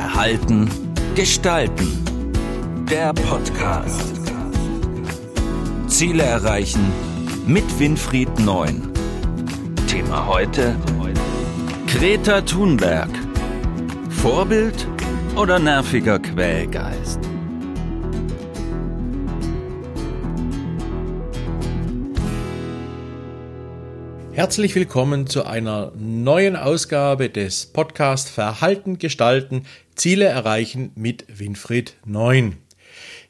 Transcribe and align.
Verhalten, 0.00 0.66
Gestalten. 1.14 1.86
Der 2.90 3.12
Podcast. 3.12 4.14
Ziele 5.88 6.22
erreichen 6.22 6.80
mit 7.46 7.78
Winfried 7.78 8.38
Neun. 8.38 8.90
Thema 9.88 10.26
heute: 10.26 10.74
Greta 11.86 12.40
Thunberg. 12.40 13.10
Vorbild 14.08 14.86
oder 15.36 15.58
nerviger 15.58 16.18
Quälgeist? 16.18 17.20
Herzlich 24.32 24.74
willkommen 24.74 25.26
zu 25.26 25.44
einer 25.44 25.92
neuen 25.98 26.56
Ausgabe 26.56 27.28
des 27.28 27.66
Podcast 27.66 28.30
Verhalten 28.30 28.96
gestalten, 28.96 29.66
Ziele 30.00 30.24
erreichen 30.24 30.92
mit 30.94 31.26
Winfried 31.28 31.94
Neun. 32.06 32.56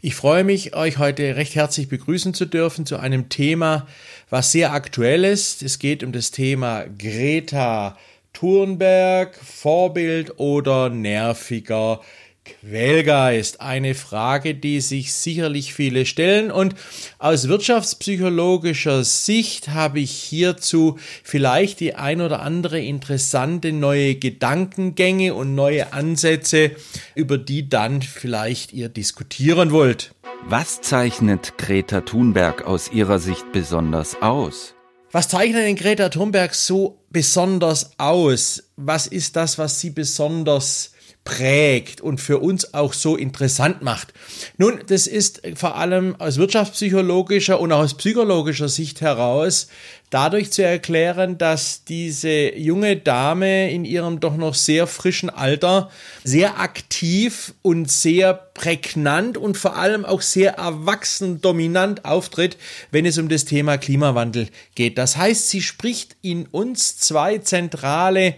Ich 0.01 0.15
freue 0.15 0.45
mich, 0.45 0.77
euch 0.77 0.99
heute 0.99 1.35
recht 1.35 1.57
herzlich 1.57 1.89
begrüßen 1.89 2.33
zu 2.33 2.47
dürfen 2.47 2.87
zu 2.87 2.97
einem 2.97 3.29
Thema, 3.29 3.89
was 4.31 4.53
sehr 4.53 4.73
aktuell 4.73 5.25
ist. 5.25 5.65
Es 5.65 5.81
geht 5.81 6.05
um 6.05 6.13
das 6.13 6.31
Thema 6.31 6.85
Greta 6.97 7.99
Thunberg, 8.33 9.35
Vorbild 9.35 10.39
oder 10.39 10.91
nerviger 10.91 12.03
Quellgeist, 12.45 13.61
eine 13.61 13.95
Frage, 13.95 14.55
die 14.55 14.81
sich 14.81 15.13
sicherlich 15.13 15.75
viele 15.75 16.07
stellen. 16.07 16.51
Und 16.51 16.75
aus 17.19 17.49
wirtschaftspsychologischer 17.49 19.05
Sicht 19.05 19.69
habe 19.69 20.01
ich 20.01 20.13
hierzu 20.13 20.99
vielleicht 21.23 21.81
die 21.81 21.95
ein 21.95 22.21
oder 22.21 22.41
andere 22.41 22.81
interessante 22.81 23.73
neue 23.73 24.15
Gedankengänge 24.15 25.35
und 25.35 25.55
neue 25.55 25.93
Ansätze, 25.93 26.73
über 27.15 27.39
die 27.39 27.69
dann 27.69 28.03
vielleicht 28.03 28.73
ihr 28.73 28.89
diskutieren 28.89 29.71
wollt. 29.71 30.15
Was 30.49 30.81
zeichnet 30.81 31.59
Greta 31.59 32.01
Thunberg 32.01 32.63
aus 32.63 32.91
Ihrer 32.91 33.19
Sicht 33.19 33.53
besonders 33.53 34.21
aus? 34.23 34.75
Was 35.13 35.29
zeichnet 35.29 35.65
denn 35.65 35.77
Greta 35.77 36.09
Thunberg 36.09 36.55
so 36.55 37.03
besonders 37.11 37.99
aus? 37.99 38.71
Was 38.77 39.07
ist 39.07 39.37
das, 39.37 39.59
was 39.59 39.81
sie 39.81 39.91
besonders 39.91 40.93
prägt 41.25 42.01
und 42.01 42.21
für 42.21 42.39
uns 42.39 42.75
auch 42.75 42.93
so 42.93 43.17
interessant 43.17 43.83
macht. 43.83 44.13
Nun, 44.57 44.81
das 44.87 45.07
ist 45.07 45.43
vor 45.55 45.77
allem 45.77 46.17
aus 46.19 46.39
wirtschaftspsychologischer 46.39 47.61
und 47.61 47.73
auch 47.73 47.81
aus 47.81 47.95
psychologischer 47.95 48.69
Sicht 48.69 49.01
heraus 49.01 49.69
dadurch 50.11 50.51
zu 50.51 50.63
erklären, 50.63 51.39
dass 51.39 51.85
diese 51.85 52.57
junge 52.57 52.97
Dame 52.97 53.71
in 53.71 53.85
ihrem 53.85 54.21
doch 54.21 54.37
noch 54.37 54.55
sehr 54.55 54.87
frischen 54.87 55.31
Alter 55.31 55.91
sehr 56.25 56.61
aktiv 56.61 57.55
und 57.63 57.91
sehr 57.91 58.35
prägnant 58.35 59.39
und 59.39 59.57
vor 59.57 59.77
allem 59.77 60.05
auch 60.05 60.21
sehr 60.21 60.55
erwachsen 60.55 61.41
dominant 61.41 62.05
auftritt, 62.05 62.57
wenn 62.91 63.07
es 63.07 63.19
um 63.19 63.29
das 63.29 63.45
Thema 63.45 63.79
Klimawandel 63.79 64.49
geht. 64.75 64.99
Das 64.99 65.17
heißt, 65.17 65.49
sie 65.49 65.63
spricht 65.63 66.17
in 66.21 66.47
uns 66.47 66.99
zwei 66.99 67.39
zentrale 67.39 68.35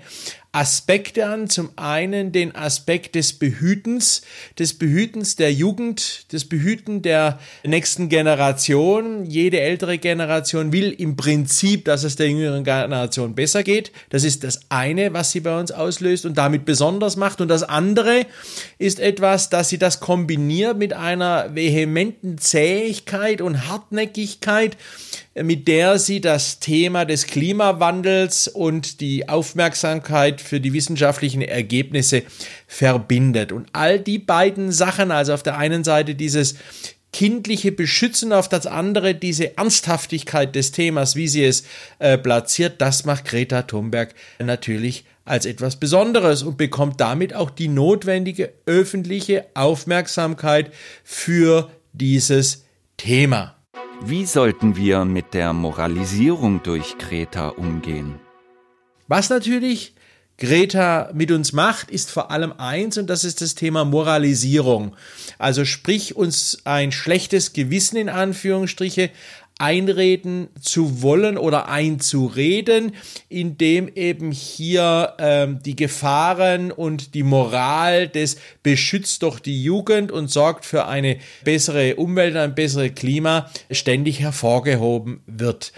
Aspekte 0.53 1.27
an. 1.27 1.49
Zum 1.49 1.71
einen 1.77 2.31
den 2.31 2.55
Aspekt 2.55 3.15
des 3.15 3.33
Behütens, 3.33 4.23
des 4.59 4.75
Behütens 4.75 5.37
der 5.37 5.53
Jugend, 5.53 6.31
des 6.33 6.47
Behüten 6.47 7.01
der 7.01 7.41
nächsten 7.65 8.11
Generation. 8.11 9.25
Jede 9.25 9.61
ältere 9.61 9.99
Generation 9.99 10.73
will 10.73 10.91
im 10.91 11.17
Prinzip, 11.17 11.62
dass 11.89 12.05
es 12.05 12.17
der 12.17 12.29
jüngeren 12.29 12.65
Generation 12.65 13.35
besser 13.35 13.63
geht. 13.63 13.93
Das 14.11 14.25
ist 14.25 14.45
das 14.45 14.61
eine, 14.69 15.13
was 15.13 15.31
sie 15.31 15.41
bei 15.41 15.59
uns 15.59 15.71
auslöst 15.71 16.27
und 16.27 16.37
damit 16.37 16.65
besonders 16.65 17.17
macht. 17.17 17.41
Und 17.41 17.49
das 17.49 17.63
andere 17.63 18.27
ist 18.79 19.01
etwas, 19.01 19.49
dass 19.49 19.69
sie 19.69 19.79
das 19.79 20.01
kombiniert 20.01 20.77
mit 20.77 20.93
einer 20.93 21.55
vehementen 21.55 22.39
Zähigkeit 22.39 23.41
und 23.41 23.69
Hartnäckigkeit, 23.69 24.77
mit 25.35 25.69
der 25.69 25.99
sie 25.99 26.21
das 26.21 26.59
Thema 26.59 27.05
des 27.05 27.27
Klimawandels 27.27 28.49
und 28.49 29.01
die 29.01 29.29
Aufmerksamkeit 29.29 30.41
für 30.41 30.61
die 30.61 30.73
wissenschaftlichen 30.73 31.43
Ergebnisse 31.43 32.23
verbindet. 32.67 33.53
Und 33.53 33.69
all 33.73 33.99
die 33.99 34.19
beiden 34.19 34.73
Sachen, 34.73 35.11
also 35.11 35.33
auf 35.33 35.43
der 35.43 35.57
einen 35.57 35.85
Seite 35.85 36.15
dieses 36.15 36.57
kindliche 37.13 37.73
Beschützen, 37.73 38.33
auf 38.33 38.49
das 38.49 38.67
andere 38.67 39.15
diese 39.15 39.57
Ernsthaftigkeit 39.57 40.55
des 40.55 40.73
Themas, 40.73 41.15
wie 41.15 41.29
sie 41.29 41.45
es 41.45 41.65
äh, 41.99 42.17
platziert, 42.19 42.81
das 42.81 43.05
macht 43.05 43.27
Greta 43.27 43.63
Thunberg 43.63 44.15
natürlich 44.39 45.05
als 45.25 45.47
etwas 45.47 45.77
Besonderes 45.77 46.43
und 46.43 46.57
bekommt 46.57 47.01
damit 47.01 47.35
auch 47.35 47.51
die 47.51 47.69
notwendige 47.69 48.53
öffentliche 48.67 49.47
Aufmerksamkeit 49.55 50.73
für 51.05 51.71
dieses 51.93 52.65
Thema. 52.97 53.57
Wie 54.05 54.27
sollten 54.27 54.77
wir 54.77 55.05
mit 55.05 55.33
der 55.33 55.53
Moralisierung 55.53 56.63
durch 56.63 56.99
Greta 56.99 57.49
umgehen? 57.49 58.17
Was 59.07 59.31
natürlich 59.31 59.95
Greta 60.43 61.09
mit 61.15 61.31
uns 61.31 61.53
macht, 61.53 61.89
ist 61.89 62.11
vor 62.11 62.33
allem 62.33 62.53
eins 62.59 62.99
und 62.99 63.09
das 63.09 63.23
ist 63.23 63.41
das 63.43 63.55
Thema 63.55 63.85
Moralisierung. 63.85 64.97
Also 65.39 65.65
sprich 65.65 66.17
uns 66.17 66.63
ein 66.65 66.91
schlechtes 66.91 67.53
Gewissen 67.53 67.97
in 67.97 68.09
Anführungsstriche 68.09 69.11
einreden 69.59 70.49
zu 70.61 71.03
wollen 71.03 71.39
oder 71.39 71.69
einzureden, 71.69 72.97
indem 73.29 73.87
eben 73.95 74.33
hier 74.33 75.15
ähm, 75.21 75.61
die 75.65 75.77
Gefahren 75.77 76.73
und 76.73 77.15
die 77.15 77.23
Moral 77.23 78.09
des 78.09 78.39
beschützt 78.65 79.23
doch 79.23 79.39
die 79.39 79.63
Jugend 79.63 80.11
und 80.11 80.29
sorgt 80.29 80.65
für 80.65 80.89
eine 80.89 81.19
bessere 81.45 81.95
Umwelt, 81.95 82.37
ein 82.37 82.57
besseres 82.57 82.97
Klima 82.97 83.49
ständig 83.71 84.19
hervorgehoben 84.19 85.21
wird. 85.29 85.73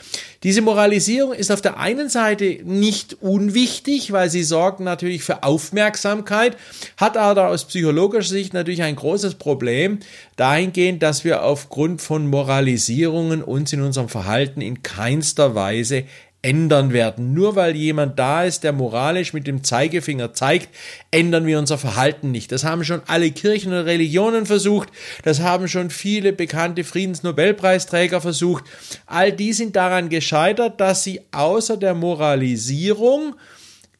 Diese 0.44 0.60
Moralisierung 0.60 1.32
ist 1.32 1.50
auf 1.50 1.62
der 1.62 1.78
einen 1.78 2.10
Seite 2.10 2.58
nicht 2.64 3.16
unwichtig, 3.22 4.12
weil 4.12 4.28
sie 4.28 4.44
sorgt 4.44 4.78
natürlich 4.78 5.24
für 5.24 5.42
Aufmerksamkeit, 5.42 6.58
hat 6.98 7.16
aber 7.16 7.48
aus 7.48 7.64
psychologischer 7.64 8.28
Sicht 8.28 8.52
natürlich 8.52 8.82
ein 8.82 8.94
großes 8.94 9.36
Problem 9.36 10.00
dahingehend, 10.36 11.02
dass 11.02 11.24
wir 11.24 11.44
aufgrund 11.44 12.02
von 12.02 12.28
Moralisierungen 12.28 13.42
uns 13.42 13.72
in 13.72 13.80
unserem 13.80 14.10
Verhalten 14.10 14.60
in 14.60 14.82
keinster 14.82 15.54
Weise 15.54 16.04
ändern 16.44 16.92
werden. 16.92 17.32
Nur 17.32 17.56
weil 17.56 17.74
jemand 17.74 18.18
da 18.18 18.44
ist, 18.44 18.64
der 18.64 18.72
moralisch 18.72 19.32
mit 19.32 19.46
dem 19.46 19.64
Zeigefinger 19.64 20.34
zeigt, 20.34 20.68
ändern 21.10 21.46
wir 21.46 21.58
unser 21.58 21.78
Verhalten 21.78 22.30
nicht. 22.30 22.52
Das 22.52 22.64
haben 22.64 22.84
schon 22.84 23.00
alle 23.06 23.30
Kirchen 23.30 23.72
und 23.72 23.86
Religionen 23.86 24.44
versucht. 24.44 24.90
Das 25.22 25.40
haben 25.40 25.68
schon 25.68 25.88
viele 25.88 26.34
bekannte 26.34 26.84
Friedensnobelpreisträger 26.84 28.20
versucht. 28.20 28.64
All 29.06 29.32
die 29.32 29.54
sind 29.54 29.74
daran 29.74 30.10
gescheitert, 30.10 30.80
dass 30.80 31.02
sie 31.02 31.22
außer 31.32 31.78
der 31.78 31.94
Moralisierung 31.94 33.36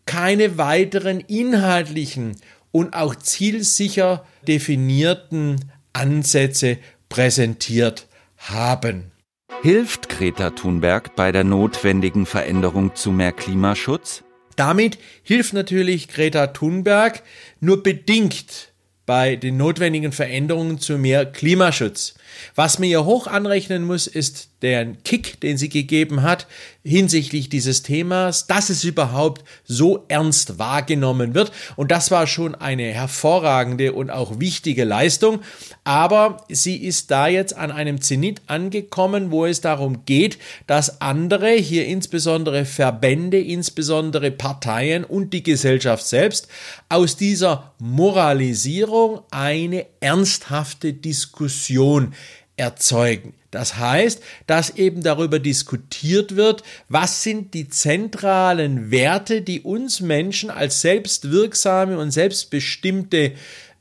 keine 0.05 0.59
weiteren 0.59 1.21
inhaltlichen 1.21 2.37
und 2.73 2.93
auch 2.93 3.15
zielsicher 3.15 4.27
definierten 4.47 5.65
Ansätze 5.95 6.77
präsentiert 7.09 8.07
haben. 8.37 9.14
Hilft 9.63 10.09
Greta 10.09 10.51
Thunberg 10.51 11.17
bei 11.17 11.33
der 11.33 11.45
notwendigen 11.45 12.27
Veränderung 12.27 12.95
zu 12.95 13.13
mehr 13.13 13.33
Klimaschutz? 13.33 14.25
Damit 14.57 14.99
hilft 15.23 15.53
natürlich 15.53 16.09
Greta 16.09 16.49
Thunberg 16.49 17.23
nur 17.61 17.83
bedingt 17.83 18.73
bei 19.07 19.37
den 19.37 19.57
notwendigen 19.57 20.13
Veränderungen 20.13 20.79
zu 20.79 20.99
mehr 20.99 21.27
Klimaschutz. 21.27 22.15
Was 22.55 22.79
mir 22.79 22.87
hier 22.87 23.05
hoch 23.05 23.27
anrechnen 23.27 23.85
muss, 23.85 24.07
ist 24.07 24.49
der 24.63 24.87
Kick, 24.87 25.41
den 25.41 25.59
sie 25.59 25.69
gegeben 25.69 26.23
hat 26.23 26.47
hinsichtlich 26.85 27.49
dieses 27.49 27.83
Themas, 27.83 28.47
dass 28.47 28.69
es 28.69 28.85
überhaupt 28.85 29.43
so 29.65 30.05
ernst 30.09 30.59
wahrgenommen 30.59 31.35
wird. 31.35 31.51
Und 31.77 31.91
das 31.91 32.11
war 32.11 32.27
schon 32.27 32.55
eine 32.55 32.85
hervorragende 32.85 33.95
und 33.95 34.11
auch 34.11 34.39
wichtige 34.39 34.85
Leistung. 34.85 35.41
Aber 35.85 36.45
sie 36.51 36.77
ist 36.77 37.11
da 37.11 37.27
jetzt 37.27 37.57
an 37.57 37.71
einem 37.71 38.03
Zenit 38.03 38.43
angekommen, 38.49 39.31
wo 39.31 39.47
es 39.47 39.63
darum 39.63 40.05
geht, 40.05 40.39
dass 40.67 41.01
andere, 41.01 41.53
hier 41.53 41.87
insbesondere 41.87 42.67
Verbände, 42.67 43.41
insbesondere 43.41 44.31
Parteien 44.31 45.05
und 45.05 45.33
die 45.33 45.43
Gesellschaft 45.43 46.07
selbst, 46.07 46.49
aus 46.91 47.17
dieser 47.17 47.73
Moralisierung 47.79 49.23
eine 49.31 49.87
ernsthafte 50.01 50.93
Diskussion 50.93 52.13
erzeugen. 52.57 53.35
Das 53.51 53.79
heißt, 53.79 54.23
dass 54.47 54.71
eben 54.71 55.03
darüber 55.03 55.39
diskutiert 55.39 56.37
wird, 56.37 56.63
was 56.89 57.23
sind 57.23 57.55
die 57.55 57.69
zentralen 57.69 58.91
Werte, 58.91 59.43
die 59.43 59.61
uns 59.61 60.01
Menschen 60.01 60.51
als 60.51 60.81
selbstwirksame 60.81 61.99
und 61.99 62.11
selbstbestimmte 62.11 63.33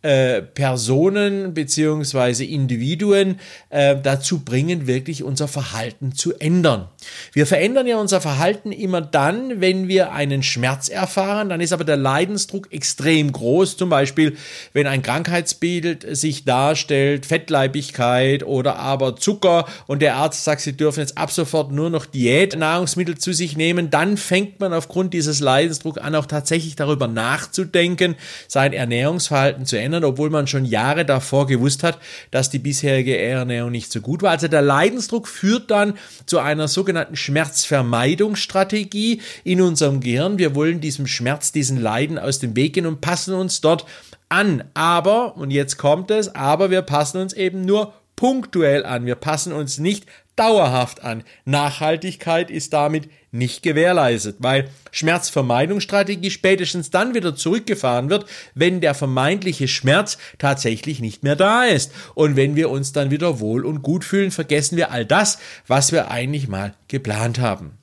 äh, 0.04 0.42
Personen 0.42 1.54
beziehungsweise 1.54 2.46
Individuen 2.46 3.40
äh, 3.70 3.96
dazu 4.02 4.40
bringen, 4.40 4.86
wirklich 4.86 5.24
unser 5.24 5.48
Verhalten 5.48 6.14
zu 6.14 6.34
ändern. 6.40 6.90
Wir 7.32 7.48
verändern 7.48 7.88
ja 7.88 7.98
unser 7.98 8.22
Verhalten 8.22 8.72
immer 8.72 9.02
dann, 9.02 9.62
wenn 9.62 9.88
wir 9.88 10.12
einen 10.12 10.44
Schmerz 10.44 10.90
erfahren, 10.90 11.50
dann 11.50 11.62
ist 11.62 11.74
aber 11.74 11.86
der 11.86 11.98
Leidensdruck 11.98 12.72
extrem 12.72 13.32
groß, 13.32 13.78
zum 13.78 13.90
Beispiel 13.90 14.36
wenn 14.74 14.88
ein 14.88 15.02
Krankheitsbild 15.02 16.06
sich 16.16 16.44
darstellt, 16.46 17.26
Fettleibigkeit 17.26 18.44
oder 18.44 18.78
aber 18.78 19.16
Zucker 19.16 19.66
und 19.88 20.02
der 20.02 20.16
Arzt 20.16 20.44
sagt, 20.44 20.62
Sie 20.62 20.76
dürfen 20.76 21.00
jetzt 21.00 21.18
ab 21.18 21.32
sofort 21.32 21.72
nur 21.72 21.90
noch 21.90 22.06
Diätnahrungsmittel 22.06 23.18
zu 23.18 23.34
sich 23.34 23.56
nehmen, 23.56 23.90
dann 23.90 24.18
fängt 24.18 24.60
man 24.60 24.74
aufgrund 24.74 25.14
dieses 25.14 25.40
Leidensdrucks 25.40 26.00
an, 26.00 26.16
auch 26.16 26.26
tatsächlich 26.26 26.76
darüber 26.76 27.08
nachzudenken, 27.08 28.16
sein 28.48 28.74
Ernährungsverhalten 28.74 29.66
zu 29.66 29.80
ändern, 29.80 29.93
obwohl 30.04 30.30
man 30.30 30.48
schon 30.48 30.66
Jahre 30.66 31.06
davor 31.06 31.48
gewusst 31.48 31.84
hat, 31.84 32.00
dass 32.31 32.50
die 32.50 32.60
bisherige 32.60 33.18
Ernährung 33.18 33.72
nicht 33.72 33.92
so 33.92 34.00
gut 34.00 34.22
war. 34.22 34.31
Also 34.31 34.48
der 34.48 34.62
Leidensdruck 34.62 35.28
führt 35.28 35.69
dann 35.69 35.95
zu 36.25 36.40
einer 36.40 36.69
sogenannten 36.69 36.94
sogenannten 36.94 37.16
Schmerzvermeidungsstrategie 37.16 39.22
in 39.44 39.62
unserem 39.62 40.00
Gehirn. 40.00 40.38
Wir 40.38 40.56
wollen 40.56 40.80
diesem 40.80 41.07
Schmerz, 41.07 41.51
diesen 41.51 41.81
Leiden 41.81 42.19
aus 42.19 42.40
dem 42.40 42.56
Weg 42.56 42.74
gehen 42.74 42.86
und 42.86 43.01
passen 43.01 43.34
uns 43.34 43.62
dort 43.62 43.86
an. 44.30 44.63
Aber, 44.74 45.38
und 45.38 45.51
jetzt 45.51 45.78
kommt 45.78 46.12
es, 46.12 46.34
aber 46.36 46.69
wir 46.69 46.81
passen 46.81 47.19
uns 47.19 47.34
eben 47.34 47.66
nur 47.66 47.94
punktuell 48.16 48.86
an. 48.86 49.06
Wir 49.06 49.16
passen 49.16 49.54
uns 49.54 49.80
nicht 49.80 50.06
dauerhaft 50.36 51.04
an. 51.04 51.24
Nachhaltigkeit 51.46 52.50
ist 52.50 52.74
damit 52.74 53.10
nicht 53.32 53.64
gewährleistet, 53.64 54.38
weil 54.40 54.70
Schmerzvermeidungsstrategie 54.92 56.30
spätestens 56.30 56.92
dann 56.92 57.16
wieder 57.16 57.36
zurückgefahren 57.36 58.10
wird, 58.10 58.26
wenn 58.54 58.80
der 58.80 58.94
vermeintliche 58.94 59.68
Schmerz 59.68 60.18
tatsächlich 60.38 61.00
nicht 61.00 61.24
mehr 61.24 61.36
da 61.36 61.64
ist. 61.64 61.92
Und 62.14 62.36
wenn 62.36 62.56
wir 62.56 62.70
uns 62.70 62.94
dann 62.94 63.10
wieder 63.12 63.40
wohl 63.40 63.66
und 63.66 63.82
gut 63.82 64.06
fühlen, 64.06 64.32
vergessen 64.32 64.78
wir 64.78 64.92
all 64.92 65.06
das, 65.06 65.40
was 65.68 65.92
wir 65.92 66.12
eigentlich 66.12 66.48
mal 66.48 66.76
geplant 66.88 67.40
haben. 67.40 67.78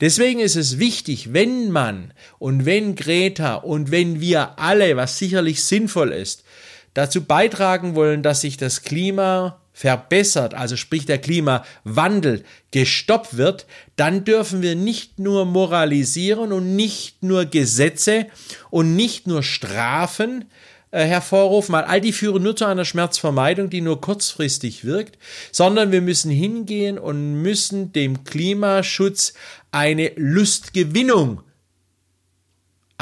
Deswegen 0.00 0.40
ist 0.40 0.56
es 0.56 0.78
wichtig, 0.78 1.32
wenn 1.32 1.70
man 1.70 2.12
und 2.38 2.66
wenn 2.66 2.94
Greta 2.94 3.54
und 3.54 3.90
wenn 3.90 4.20
wir 4.20 4.58
alle, 4.58 4.96
was 4.96 5.18
sicherlich 5.18 5.64
sinnvoll 5.64 6.12
ist, 6.12 6.44
dazu 6.94 7.24
beitragen 7.24 7.94
wollen, 7.94 8.22
dass 8.22 8.42
sich 8.42 8.56
das 8.56 8.82
Klima 8.82 9.58
verbessert, 9.72 10.54
also 10.54 10.76
sprich 10.76 11.06
der 11.06 11.18
Klimawandel 11.18 12.44
gestoppt 12.70 13.36
wird, 13.36 13.66
dann 13.96 14.24
dürfen 14.24 14.60
wir 14.60 14.76
nicht 14.76 15.18
nur 15.18 15.46
moralisieren 15.46 16.52
und 16.52 16.76
nicht 16.76 17.22
nur 17.22 17.46
Gesetze 17.46 18.26
und 18.70 18.96
nicht 18.96 19.26
nur 19.26 19.42
Strafen 19.42 20.44
äh, 20.90 21.06
hervorrufen, 21.06 21.72
weil 21.72 21.84
all 21.84 22.02
die 22.02 22.12
führen 22.12 22.42
nur 22.42 22.54
zu 22.54 22.66
einer 22.66 22.84
Schmerzvermeidung, 22.84 23.70
die 23.70 23.80
nur 23.80 24.00
kurzfristig 24.02 24.84
wirkt, 24.84 25.16
sondern 25.50 25.90
wir 25.90 26.02
müssen 26.02 26.30
hingehen 26.30 26.98
und 26.98 27.40
müssen 27.40 27.92
dem 27.94 28.24
Klimaschutz 28.24 29.32
eine 29.70 30.12
Lustgewinnung 30.16 31.40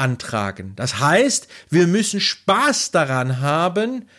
antragen. 0.01 0.73
Das 0.75 0.99
heißt, 0.99 1.47
wir 1.69 1.85
müssen 1.85 2.19
Spaß 2.19 2.91
daran 2.91 3.39
haben, 3.39 4.09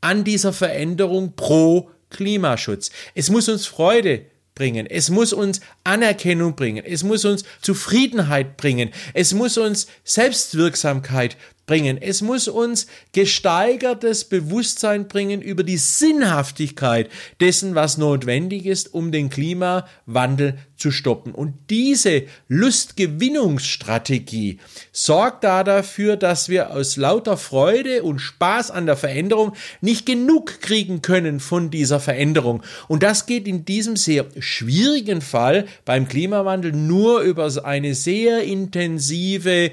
an 0.00 0.24
dieser 0.24 0.52
Veränderung 0.52 1.34
pro 1.36 1.90
Klimaschutz. 2.10 2.90
Es 3.14 3.30
muss 3.30 3.48
uns 3.48 3.66
Freude 3.66 4.26
bringen. 4.54 4.86
Es 4.86 5.08
muss 5.08 5.32
uns 5.32 5.60
Anerkennung 5.84 6.56
bringen. 6.56 6.84
Es 6.84 7.04
muss 7.04 7.24
uns 7.24 7.44
Zufriedenheit 7.60 8.56
bringen. 8.56 8.90
Es 9.14 9.32
muss 9.32 9.56
uns 9.56 9.86
Selbstwirksamkeit 10.04 11.36
bringen. 11.70 12.02
Es 12.02 12.20
muss 12.20 12.48
uns 12.48 12.88
gesteigertes 13.12 14.24
Bewusstsein 14.24 15.06
bringen 15.06 15.40
über 15.40 15.62
die 15.62 15.76
Sinnhaftigkeit 15.76 17.08
dessen, 17.38 17.76
was 17.76 17.96
notwendig 17.96 18.66
ist, 18.66 18.92
um 18.92 19.12
den 19.12 19.30
Klimawandel 19.30 20.58
zu 20.76 20.90
stoppen. 20.90 21.32
Und 21.32 21.54
diese 21.70 22.24
Lustgewinnungsstrategie 22.48 24.58
sorgt 24.90 25.44
da 25.44 25.62
dafür, 25.62 26.16
dass 26.16 26.48
wir 26.48 26.72
aus 26.72 26.96
lauter 26.96 27.36
Freude 27.36 28.02
und 28.02 28.18
Spaß 28.18 28.72
an 28.72 28.86
der 28.86 28.96
Veränderung 28.96 29.52
nicht 29.80 30.06
genug 30.06 30.60
kriegen 30.60 31.02
können 31.02 31.38
von 31.38 31.70
dieser 31.70 32.00
Veränderung. 32.00 32.64
Und 32.88 33.04
das 33.04 33.26
geht 33.26 33.46
in 33.46 33.64
diesem 33.64 33.94
sehr 33.94 34.26
schwierigen 34.40 35.20
Fall 35.20 35.66
beim 35.84 36.08
Klimawandel 36.08 36.72
nur 36.72 37.20
über 37.20 37.48
eine 37.64 37.94
sehr 37.94 38.42
intensive 38.42 39.70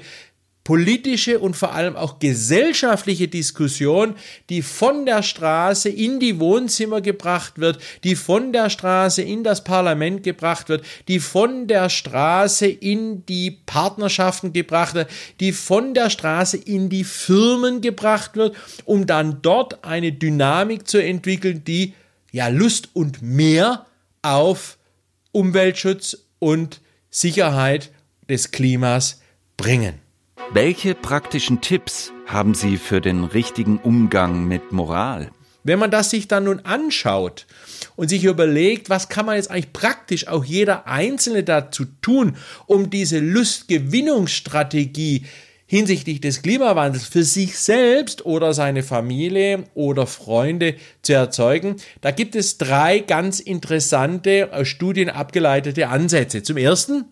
politische 0.68 1.38
und 1.38 1.56
vor 1.56 1.72
allem 1.72 1.96
auch 1.96 2.18
gesellschaftliche 2.18 3.26
Diskussion, 3.26 4.14
die 4.50 4.60
von 4.60 5.06
der 5.06 5.22
Straße 5.22 5.88
in 5.88 6.20
die 6.20 6.38
Wohnzimmer 6.40 7.00
gebracht 7.00 7.58
wird, 7.58 7.78
die 8.04 8.14
von 8.14 8.52
der 8.52 8.68
Straße 8.68 9.22
in 9.22 9.44
das 9.44 9.64
Parlament 9.64 10.24
gebracht 10.24 10.68
wird, 10.68 10.84
die 11.08 11.20
von 11.20 11.68
der 11.68 11.88
Straße 11.88 12.66
in 12.66 13.24
die 13.24 13.52
Partnerschaften 13.64 14.52
gebracht 14.52 14.94
wird, 14.94 15.10
die 15.40 15.52
von 15.52 15.94
der 15.94 16.10
Straße 16.10 16.58
in 16.58 16.90
die 16.90 17.04
Firmen 17.04 17.80
gebracht 17.80 18.36
wird, 18.36 18.54
um 18.84 19.06
dann 19.06 19.40
dort 19.40 19.82
eine 19.86 20.12
Dynamik 20.12 20.86
zu 20.86 21.02
entwickeln, 21.02 21.64
die 21.64 21.94
ja 22.30 22.48
Lust 22.48 22.90
und 22.92 23.22
mehr 23.22 23.86
auf 24.20 24.76
Umweltschutz 25.32 26.18
und 26.38 26.82
Sicherheit 27.08 27.90
des 28.28 28.50
Klimas 28.50 29.22
bringen. 29.56 30.06
Welche 30.52 30.94
praktischen 30.94 31.60
Tipps 31.60 32.12
haben 32.26 32.54
Sie 32.54 32.78
für 32.78 33.00
den 33.00 33.24
richtigen 33.24 33.78
Umgang 33.78 34.46
mit 34.46 34.70
Moral? 34.72 35.30
Wenn 35.62 35.78
man 35.78 35.90
das 35.90 36.10
sich 36.10 36.28
dann 36.28 36.44
nun 36.44 36.60
anschaut 36.60 37.46
und 37.96 38.08
sich 38.08 38.24
überlegt, 38.24 38.88
was 38.88 39.10
kann 39.10 39.26
man 39.26 39.36
jetzt 39.36 39.50
eigentlich 39.50 39.74
praktisch 39.74 40.26
auch 40.28 40.44
jeder 40.44 40.86
Einzelne 40.86 41.44
dazu 41.44 41.84
tun, 42.00 42.36
um 42.66 42.88
diese 42.88 43.18
Lustgewinnungsstrategie 43.18 45.26
hinsichtlich 45.66 46.22
des 46.22 46.40
Klimawandels 46.40 47.04
für 47.04 47.24
sich 47.24 47.58
selbst 47.58 48.24
oder 48.24 48.54
seine 48.54 48.82
Familie 48.82 49.64
oder 49.74 50.06
Freunde 50.06 50.76
zu 51.02 51.12
erzeugen, 51.12 51.76
da 52.00 52.10
gibt 52.10 52.34
es 52.34 52.56
drei 52.56 53.00
ganz 53.00 53.38
interessante 53.38 54.48
aus 54.50 54.66
Studien 54.66 55.10
abgeleitete 55.10 55.88
Ansätze. 55.88 56.42
Zum 56.42 56.56
ersten, 56.56 57.04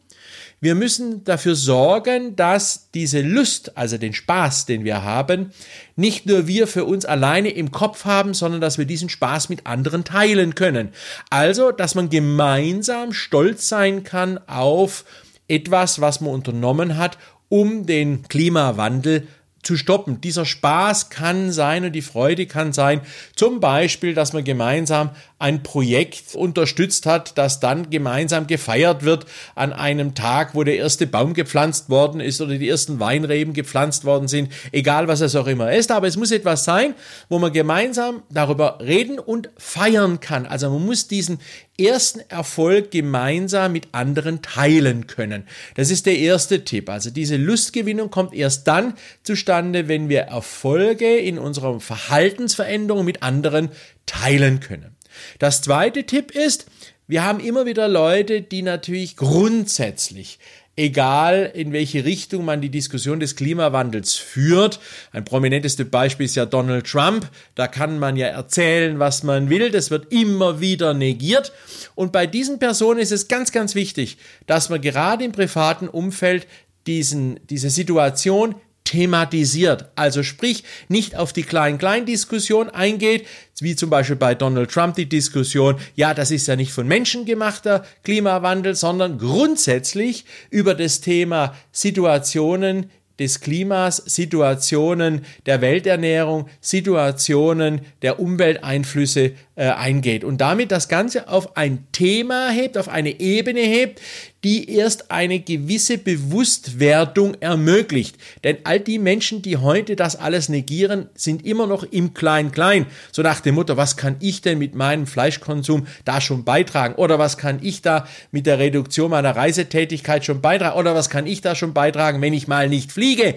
wir 0.61 0.75
müssen 0.75 1.23
dafür 1.25 1.55
sorgen, 1.55 2.35
dass 2.35 2.91
diese 2.93 3.20
Lust, 3.20 3.76
also 3.76 3.99
den 3.99 4.14
Spaß, 4.14 4.64
den 4.64 4.85
wir 4.85 5.03
haben, 5.03 5.53
nicht 5.97 6.26
nur 6.26 6.47
wir 6.47 6.67
für 6.67 6.87
uns 6.87 7.05
alleine 7.05 7.50
im 7.50 7.73
Kopf 7.73 8.06
haben, 8.06 8.32
sondern 8.32 8.61
dass 8.61 8.79
wir 8.79 8.87
diesen 8.87 9.11
Spaß 9.11 9.50
mit 9.50 9.67
anderen 9.67 10.05
teilen 10.05 10.55
können. 10.55 10.91
Also, 11.29 11.73
dass 11.73 11.94
man 11.94 12.08
gemeinsam 12.08 13.12
stolz 13.12 13.69
sein 13.69 14.03
kann 14.03 14.38
auf 14.47 15.05
etwas, 15.47 16.00
was 16.00 16.20
man 16.20 16.32
unternommen 16.32 16.97
hat, 16.97 17.19
um 17.49 17.87
den 17.87 18.23
Klimawandel 18.29 19.29
zu 19.66 19.76
stoppen. 19.76 20.20
Dieser 20.20 20.46
Spaß 20.46 21.11
kann 21.11 21.52
sein 21.52 21.85
und 21.85 21.92
die 21.92 22.02
Freude 22.02 22.46
kann 22.46 22.73
sein, 22.73 23.00
zum 23.35 23.61
Beispiel, 23.61 24.14
dass 24.14 24.32
man 24.32 24.44
gemeinsam 24.44 25.11
ein 25.38 25.62
Projekt 25.62 26.35
unterstützt 26.35 27.04
hat, 27.04 27.37
das 27.37 27.61
dann 27.61 27.90
gemeinsam 27.90 28.46
gefeiert 28.46 29.02
wird 29.02 29.26
an 29.54 29.73
einem 29.73 30.14
Tag, 30.14 30.54
wo 30.54 30.64
der 30.64 30.76
erste 30.76 31.06
Baum 31.06 31.35
gepflanzt 31.35 31.90
worden 31.90 32.20
ist 32.20 32.40
oder 32.40 32.56
die 32.56 32.68
ersten 32.68 33.00
Weinreben 33.00 33.52
gepflanzt 33.52 34.04
worden 34.04 34.28
sind, 34.28 34.50
egal 34.73 35.08
was 35.08 35.20
es 35.20 35.37
auch 35.37 35.46
immer 35.46 35.73
ist. 35.73 35.90
Aber 35.90 36.06
es 36.06 36.16
muss 36.16 36.30
etwas 36.30 36.64
sein, 36.64 36.94
wo 37.28 37.38
man 37.38 37.52
gemeinsam 37.52 38.23
darüber 38.30 38.78
reden 38.80 39.18
und 39.18 39.50
feiern 39.58 40.20
kann. 40.20 40.46
Also 40.46 40.70
man 40.70 40.87
muss 40.87 41.08
diesen 41.08 41.40
ersten 41.78 42.21
Erfolg 42.28 42.90
gemeinsam 42.90 43.73
mit 43.73 43.88
anderen 43.92 44.42
teilen 44.42 45.06
können. 45.06 45.45
Das 45.75 45.90
ist 45.90 46.06
der 46.06 46.18
erste 46.18 46.64
Tipp. 46.64 46.88
Also 46.88 47.11
diese 47.11 47.37
Lustgewinnung 47.37 48.11
kommt 48.11 48.35
erst 48.35 48.66
dann 48.66 48.95
zustande, 49.23 49.88
wenn 49.88 50.09
wir 50.09 50.23
Erfolge 50.23 51.16
in 51.16 51.38
unserer 51.38 51.80
Verhaltensveränderung 51.80 53.04
mit 53.04 53.23
anderen 53.23 53.71
teilen 54.06 54.61
können. 54.61 54.97
Das 55.38 55.62
zweite 55.62 56.04
Tipp 56.04 56.30
ist, 56.30 56.66
wir 57.06 57.25
haben 57.25 57.40
immer 57.40 57.66
wieder 57.66 57.88
Leute, 57.88 58.42
die 58.42 58.62
natürlich 58.62 59.16
grundsätzlich 59.16 60.38
egal 60.76 61.50
in 61.54 61.73
welche 61.73 62.04
Richtung 62.04 62.45
man 62.45 62.61
die 62.61 62.68
Diskussion 62.68 63.18
des 63.18 63.35
Klimawandels 63.35 64.14
führt. 64.14 64.78
Ein 65.11 65.25
prominentes 65.25 65.76
Beispiel 65.90 66.26
ist 66.26 66.37
ja 66.37 66.45
Donald 66.45 66.87
Trump. 66.87 67.28
Da 67.54 67.66
kann 67.66 67.99
man 67.99 68.16
ja 68.16 68.26
erzählen, 68.26 68.99
was 68.99 69.23
man 69.23 69.49
will. 69.49 69.71
Das 69.71 69.90
wird 69.90 70.12
immer 70.12 70.61
wieder 70.61 70.92
negiert. 70.92 71.52
Und 71.95 72.12
bei 72.12 72.26
diesen 72.26 72.59
Personen 72.59 73.00
ist 73.00 73.12
es 73.12 73.28
ganz, 73.28 73.52
ganz 73.52 73.75
wichtig, 73.75 74.18
dass 74.47 74.68
man 74.68 74.83
gerade 74.83 75.25
im 75.25 75.33
privaten 75.33 75.88
Umfeld 75.88 76.47
diesen, 76.87 77.40
diese 77.49 77.71
Situation 77.71 78.54
thematisiert. 78.87 79.90
Also 79.97 80.23
sprich, 80.23 80.64
nicht 80.88 81.16
auf 81.16 81.35
die 81.35 81.43
Klein-Klein-Diskussion 81.43 82.71
eingeht, 82.71 83.26
wie 83.61 83.76
zum 83.76 83.90
Beispiel 83.90 84.16
bei 84.16 84.35
Donald 84.35 84.71
Trump 84.71 84.97
die 84.97 85.09
Diskussion, 85.09 85.76
ja, 85.95 86.14
das 86.14 86.31
ist 86.31 86.47
ja 86.47 86.57
nicht 86.57 86.73
von 86.73 86.87
Menschen 86.87 87.26
gemachter 87.26 87.85
Klimawandel, 88.05 88.75
sondern 88.75 89.19
grundsätzlich 89.19 90.25
über 90.50 90.75
das 90.75 91.00
Thema 91.02 91.55
Situationen, 91.73 92.90
des 93.19 93.40
Klimas, 93.40 93.97
Situationen 93.97 95.25
der 95.47 95.61
Welternährung, 95.61 96.49
Situationen 96.61 97.81
der 98.02 98.21
Umwelteinflüsse 98.21 99.33
äh, 99.57 99.71
eingeht 99.71 100.23
und 100.23 100.41
damit 100.41 100.71
das 100.71 100.89
Ganze 100.89 101.29
auf 101.29 101.57
ein 101.57 101.87
Thema 101.91 102.51
hebt, 102.51 102.77
auf 102.79 102.89
eine 102.89 103.21
Ebene 103.21 103.61
hebt, 103.61 104.01
die 104.45 104.71
erst 104.71 105.11
eine 105.11 105.41
gewisse 105.41 105.99
Bewusstwerdung 105.99 107.35
ermöglicht. 107.41 108.17
Denn 108.45 108.59
all 108.63 108.79
die 108.79 109.01
Menschen, 109.01 109.43
die 109.43 109.57
heute 109.57 109.97
das 109.97 110.15
alles 110.15 110.49
negieren, 110.49 111.09
sind 111.15 111.45
immer 111.45 111.67
noch 111.67 111.83
im 111.83 112.15
Klein-Klein. 112.15 112.87
So 113.11 113.23
nach 113.23 113.41
dem 113.41 113.57
Motto, 113.57 113.77
was 113.77 113.97
kann 113.97 114.17
ich 114.21 114.43
denn 114.43 114.59
mit 114.59 114.77
meinem 114.77 115.07
Fleischkonsum 115.07 115.89
da 116.05 116.21
schon 116.21 116.45
beitragen? 116.45 116.95
Oder 116.95 117.19
was 117.19 117.39
kann 117.39 117.59
ich 117.61 117.83
da 117.83 118.07
mit 118.31 118.47
der 118.47 118.61
Reduktion 118.61 119.11
meiner 119.11 119.35
Reisetätigkeit 119.35 120.25
schon 120.25 120.41
beitragen? 120.41 120.79
Oder 120.79 120.95
was 120.95 121.11
kann 121.11 121.27
ich 121.27 121.41
da 121.41 121.57
schon 121.57 121.73
beitragen, 121.73 122.21
wenn 122.21 122.35
ich 122.35 122.47
mal 122.47 122.69
nicht 122.69 122.93
fliege? 122.93 123.35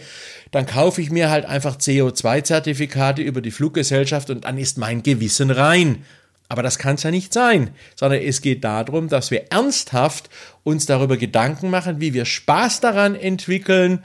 Dann 0.52 0.66
kaufe 0.66 1.02
ich 1.02 1.12
mir 1.12 1.30
halt 1.30 1.46
einfach 1.46 1.78
CO2-Zertifikate 1.78 3.22
über 3.22 3.42
die 3.42 3.52
Fluggesellschaft 3.52 4.30
und 4.30 4.46
dann 4.46 4.58
ist 4.58 4.78
mein 4.78 5.04
Gewissen 5.04 5.52
rein. 5.52 6.04
Aber 6.48 6.64
das 6.64 6.80
kann 6.80 6.96
es 6.96 7.04
ja 7.04 7.12
nicht 7.12 7.32
sein, 7.32 7.70
sondern 7.96 8.22
es 8.22 8.42
geht 8.42 8.64
darum, 8.64 9.08
dass 9.08 9.30
wir 9.30 9.52
ernsthaft 9.52 10.30
uns 10.64 10.88
darüber 10.88 11.16
Gedanken 11.16 11.70
machen, 11.70 12.02
wie 12.02 12.16
wir 12.16 12.26
Spaß 12.26 12.80
daran 12.82 13.14
entwickeln, 13.14 14.04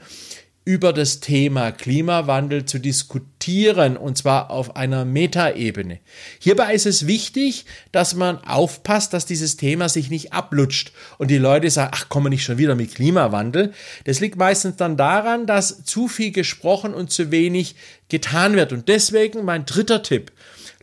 über 0.65 0.93
das 0.93 1.19
Thema 1.19 1.71
Klimawandel 1.71 2.65
zu 2.65 2.79
diskutieren, 2.79 3.97
und 3.97 4.17
zwar 4.17 4.49
auf 4.49 4.75
einer 4.75 5.05
Metaebene. 5.05 5.99
Hierbei 6.39 6.73
ist 6.73 6.87
es 6.87 7.05
wichtig, 7.05 7.65
dass 7.91 8.15
man 8.15 8.39
aufpasst, 8.39 9.13
dass 9.13 9.27
dieses 9.27 9.57
Thema 9.57 9.89
sich 9.89 10.09
nicht 10.09 10.33
ablutscht 10.33 10.91
und 11.19 11.29
die 11.29 11.37
Leute 11.37 11.69
sagen, 11.69 11.91
ach, 11.93 12.09
kommen 12.09 12.31
nicht 12.31 12.43
schon 12.43 12.57
wieder 12.57 12.73
mit 12.73 12.95
Klimawandel. 12.95 13.73
Das 14.05 14.19
liegt 14.19 14.37
meistens 14.37 14.75
dann 14.77 14.97
daran, 14.97 15.45
dass 15.45 15.83
zu 15.83 16.07
viel 16.07 16.31
gesprochen 16.31 16.95
und 16.95 17.11
zu 17.11 17.29
wenig 17.29 17.75
getan 18.09 18.55
wird. 18.55 18.73
Und 18.73 18.87
deswegen 18.87 19.45
mein 19.45 19.65
dritter 19.65 20.01
Tipp. 20.01 20.31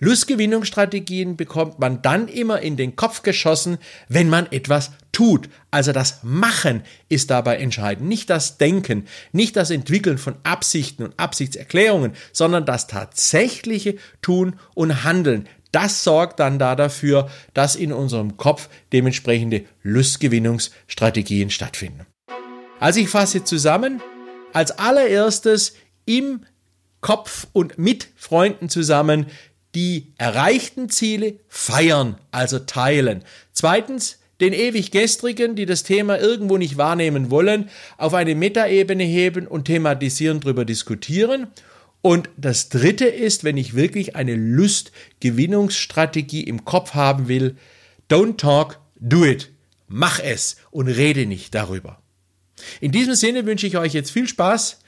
Lustgewinnungsstrategien 0.02 1.36
bekommt 1.36 1.78
man 1.78 2.02
dann 2.02 2.26
immer 2.26 2.60
in 2.60 2.76
den 2.76 2.96
Kopf 2.96 3.22
geschossen, 3.22 3.78
wenn 4.08 4.28
man 4.28 4.50
etwas 4.50 4.90
tut. 5.12 5.48
Also 5.70 5.92
das 5.92 6.24
Machen 6.24 6.82
ist 7.08 7.30
dabei 7.30 7.58
entscheidend, 7.58 8.08
nicht 8.08 8.28
das 8.28 8.58
Denken, 8.58 9.06
nicht 9.30 9.54
das 9.54 9.70
Entwickeln 9.70 10.18
von 10.18 10.34
Absichten 10.42 11.04
und 11.04 11.14
Absichtserklärungen, 11.20 12.14
sondern 12.32 12.66
das 12.66 12.88
tatsächliche 12.88 13.94
Tun 14.22 14.56
und 14.74 15.04
Handeln. 15.04 15.48
Das 15.70 16.02
sorgt 16.02 16.40
dann 16.40 16.58
da 16.58 16.74
dafür, 16.74 17.30
dass 17.54 17.76
in 17.76 17.92
unserem 17.92 18.36
Kopf 18.36 18.70
dementsprechende 18.92 19.66
Lustgewinnungsstrategien 19.84 21.50
stattfinden. 21.50 22.06
Also 22.80 22.98
ich 22.98 23.08
fasse 23.08 23.44
zusammen, 23.44 24.02
als 24.52 24.72
allererstes 24.72 25.74
im 26.06 26.40
Kopf 27.00 27.46
und 27.52 27.78
mit 27.78 28.08
Freunden 28.16 28.68
zusammen 28.68 29.26
die 29.74 30.12
erreichten 30.18 30.90
Ziele 30.90 31.38
feiern, 31.48 32.18
also 32.30 32.58
teilen. 32.58 33.24
Zweitens, 33.52 34.18
den 34.40 34.52
ewig 34.52 34.90
Gestrigen, 34.90 35.54
die 35.54 35.64
das 35.66 35.84
Thema 35.84 36.18
irgendwo 36.18 36.58
nicht 36.58 36.76
wahrnehmen 36.76 37.30
wollen, 37.30 37.70
auf 37.96 38.12
eine 38.14 38.34
Metaebene 38.34 39.04
heben 39.04 39.46
und 39.46 39.66
thematisieren, 39.66 40.40
darüber 40.40 40.64
diskutieren. 40.64 41.46
Und 42.02 42.28
das 42.36 42.68
dritte 42.68 43.06
ist, 43.06 43.44
wenn 43.44 43.56
ich 43.56 43.76
wirklich 43.76 44.16
eine 44.16 44.34
Lustgewinnungsstrategie 44.34 46.42
im 46.42 46.64
Kopf 46.64 46.94
haben 46.94 47.28
will, 47.28 47.54
don't 48.10 48.36
talk, 48.36 48.80
do 48.96 49.24
it. 49.24 49.52
Mach 49.86 50.18
es 50.18 50.56
und 50.70 50.88
rede 50.88 51.26
nicht 51.26 51.54
darüber. 51.54 52.02
In 52.80 52.90
diesem 52.92 53.14
Sinne 53.14 53.46
wünsche 53.46 53.68
ich 53.68 53.78
euch 53.78 53.92
jetzt 53.92 54.10
viel 54.10 54.26
Spaß 54.26 54.80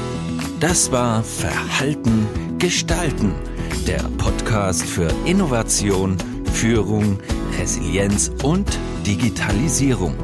Das 0.60 0.90
war 0.90 1.22
Verhalten 1.22 2.45
gestalten, 2.58 3.32
der 3.86 4.02
Podcast 4.18 4.84
für 4.84 5.08
Innovation, 5.24 6.18
Führung, 6.52 7.18
Resilienz 7.58 8.30
und 8.42 8.78
Digitalisierung. 9.06 10.14